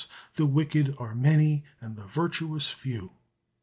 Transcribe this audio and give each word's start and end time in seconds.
the 0.35 0.47
wicked 0.47 0.95
are 0.97 1.13
many 1.13 1.63
and 1.79 1.95
the 1.95 2.05
virtuous 2.07 2.67
few. 2.69 3.11